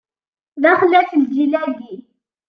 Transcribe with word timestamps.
D 0.61 0.63
axlaf, 0.71 1.09
lǧil-agi! 1.21 1.95